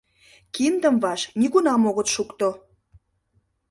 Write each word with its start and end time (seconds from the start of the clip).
Киндым 0.55 0.95
ваш 1.03 1.21
нигунам 1.39 1.81
огыт 1.89 2.07
шукто. 2.15 2.49